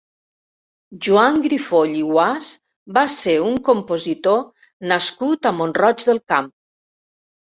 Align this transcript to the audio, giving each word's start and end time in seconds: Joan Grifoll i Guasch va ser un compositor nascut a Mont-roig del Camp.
Joan 1.07 1.35
Grifoll 1.41 1.91
i 1.97 2.01
Guasch 2.11 2.47
va 2.97 3.03
ser 3.15 3.35
un 3.49 3.59
compositor 3.67 4.41
nascut 4.93 5.51
a 5.51 5.55
Mont-roig 5.59 6.07
del 6.11 6.23
Camp. 6.33 6.49